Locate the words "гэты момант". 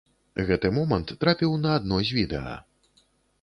0.45-1.13